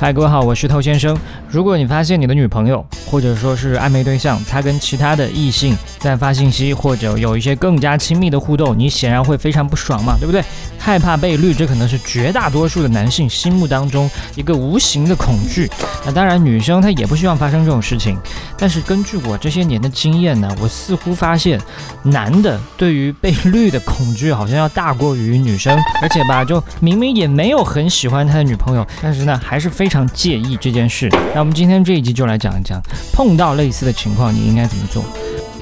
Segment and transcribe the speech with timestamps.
[0.00, 1.18] 嗨，各位好，我是透先生。
[1.50, 10.40] 如果你发现你的女朋友或者说是暧昧对象，她跟其他的异性在发信息或者有一些更加亲密的互动，你显然会非常不爽嘛，对不对？
[10.78, 15.68] 害怕被绿，这可能是绝大多数的男性心目当中一个无形的恐惧。
[16.06, 18.16] 那当然，女生她也不希望发生这种事情。
[18.56, 21.60] 但是根据我这些年的经验呢，我似乎发现，
[22.04, 31.08] 男的对于被绿的恐惧好像要大过于女生，而且吧，就明明也没有很喜欢他的女朋友，但是呢，还是非常介意这件事。
[31.34, 35.02] 那我们今天这一集就来讲一讲，碰到类似的情况你应该怎么做。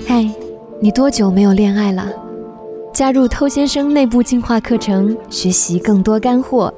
[0.07, 0.29] 嗨，
[0.81, 2.07] 你多久没有恋爱了？
[2.93, 6.73] 加入偷先生内部进化课程，学习更多干货。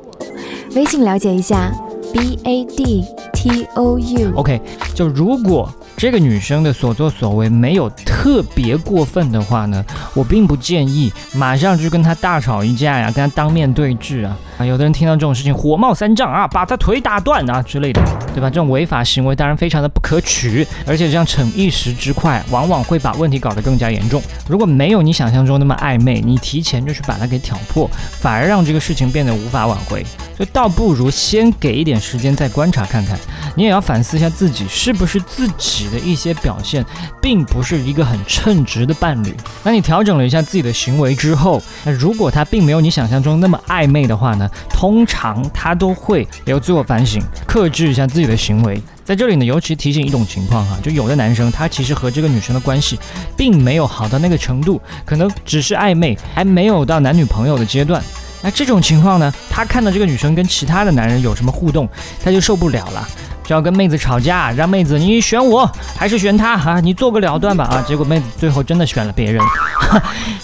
[0.75, 1.73] 微信了解一下
[2.13, 4.33] ，b a d t o u。
[4.35, 4.61] OK，
[4.95, 9.85] 就如果这个女生的所作所为没有特别过分的话呢，
[10.15, 14.37] 我并不建议马上就跟她大吵一架呀，跟她当面对质啊。
[14.59, 18.03] 啊，有的人听到这种事情火冒三丈啊，把他腿打断啊之类的，
[18.35, 18.51] 对吧？
[18.51, 24.21] 这种违法行为当然非常的不可取，而且这样逞一时之快，往往会把问题搞得更加严重。
[24.49, 27.89] 如果没有你想象中那么暧昧，你提前就去把它给挑破，
[28.21, 30.05] 反而让这个事情变得无法挽回。
[30.37, 33.17] 就倒不如先给一点时间再观察看看，
[33.55, 36.85] 你也要反思一下自己是不是自己的一些表现，
[37.21, 39.35] 并不是一个很称职的伴侣。
[39.63, 44.49] 那你调整了一下自己的行为之后，那如果他并没有你想象中那么暧昧的话呢？
[44.71, 48.81] 通常他都会有自我反省，克制一下自己的行为。
[49.05, 52.99] 在这里呢，尤其提醒一种情况哈，就有的男生他其实和这个女生的关系
[53.37, 58.03] 并没有好到那个程度，可能只是暧昧，还没有到男女朋友的阶段。
[58.41, 61.89] 那这种情况呢，他看到这个女生跟其他的男人有什么互动，
[62.23, 63.09] 他就受不了了。
[63.49, 66.81] 就要跟妹子吵架，让妹子你选我还是选他啊？
[66.81, 67.83] 你做个了断吧啊！
[67.89, 69.43] 结果妹子最后真的选了别人，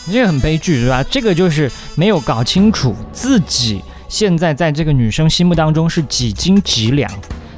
[0.07, 1.05] 你这个很悲剧是吧？
[1.11, 7.11] 这个就是没有搞清楚自己现在在这个女生心目当中是几斤几两。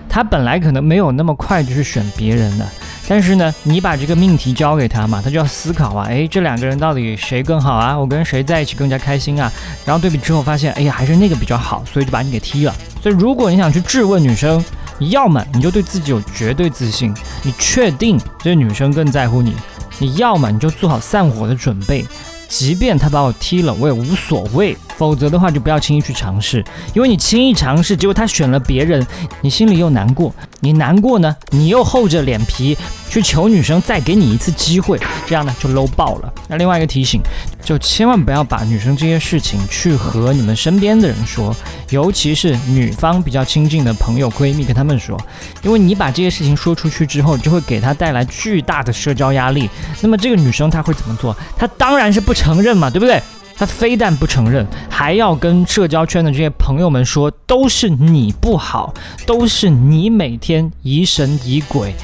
[0.08, 2.66] 她本来可能没有那么快就去选别人的，
[3.06, 7.96] 但是呢，你把这个命题交给他嘛，他就要思考啊，哎，这两个人到底谁更好啊？
[7.96, 9.52] 我跟谁在一起更加开心啊？
[9.84, 12.74] 然后对比之后发现，哎呀，还是那个比较好，所以就把你给踢了。
[13.00, 14.64] 所以如果你想去质问女生，
[14.98, 19.52] 要么你就对自己有绝对自信，你确定这个女生更在乎你；
[19.98, 22.06] 你要么你就做好散伙的准备，
[22.48, 24.76] 即便她把我踢了，我也无所谓。
[24.96, 26.64] 否则的话，就不要轻易去尝试，
[26.94, 29.06] 因为你轻易尝试，结果他选了别人，
[29.42, 30.34] 你心里又难过。
[30.60, 32.76] 你难过呢，你又厚着脸皮
[33.10, 36.32] 去求女生再给你一次机会，这样呢就 low 爆了。
[36.48, 37.20] 那另外一个提醒，
[37.62, 41.54] 就千万不要把女生这些事情去和你们身边的人说，
[41.90, 45.20] 尤其是女方比较亲近的朋友、闺蜜跟他们说，
[45.62, 49.68] 因为你把这些事情说出去之后，就会给她带来巨大的社交压力。
[50.00, 51.36] 那么这个女生她会怎么做？
[51.56, 53.22] 她当然是不承认嘛，对不对？
[53.58, 58.92] 他非但不承认，还要跟社交圈的这些朋友们说，都是你不好，
[59.26, 61.94] 都是你每天疑神疑鬼，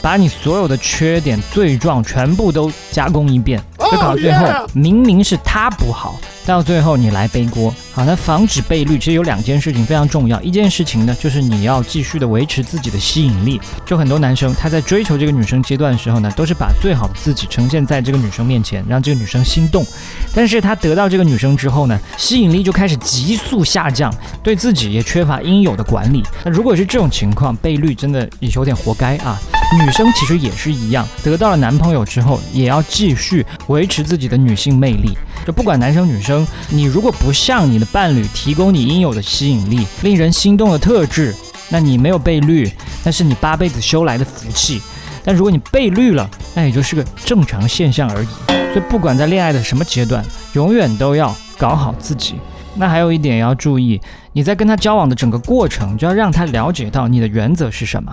[0.00, 6.18] 把你所有的缺点、罪状全部都加工一遍，就搞到最后，明明是他不好。
[6.44, 10.40] 到最后你来背锅，好，那防止被绿其实有两件事情非常重要。
[10.42, 13.60] 一件事情呢，就是你要继续的维持自己的吸引力。
[13.86, 19.86] 就很多男生他在追求这个女生阶段的时候呢，都是把最好的自己呈现在这个女生面前，让这个女生心动。
[20.34, 26.22] 但是他得到这个女生之后呢，吸引力就开始急速下降，对自己也缺乏应有的管理。
[26.44, 29.38] 那如果是这种情况，被绿真的也有点活该啊。
[29.84, 35.16] 女生其实也是一样，得到了男朋友之后，也要继续维持自己的女性魅力。
[35.46, 36.31] 就不管男生女生，
[36.68, 41.34] 你如果不向你的伴侣提供你应有的吸引力、令人心动的特质，
[41.68, 42.70] 那你没有被绿，
[43.04, 44.80] 那是你八辈子修来的福气。
[45.24, 48.28] 但如果你被绿了，那也就是个正常现象而已。
[48.72, 52.34] 所以不管在恋爱的什么阶段，永远都要搞好自己。
[52.74, 54.00] 那还有一点要注意，
[54.32, 58.12] 你在跟他交往的整个过程，就要让他了解到你的原则是什么，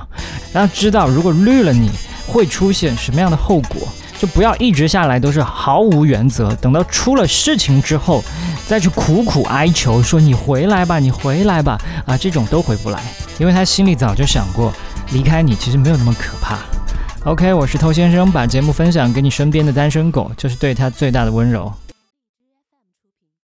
[0.54, 1.90] 让他知道如果绿了你
[2.28, 3.88] 会出现什么样的后果。
[4.20, 8.22] 就不要一直下来都是毫无原则，等到出了事情之后，
[8.68, 13.02] 再去苦苦哀求说你回来吧，你回来吧，啊，这种都回不来，
[13.38, 14.74] 因为他心里早就想过，
[15.14, 16.58] 离开你其实没有那么可怕。
[17.24, 21.72] OK，我是偷先生，把节目分享给你身边的单身狗，就是对他最大的温柔。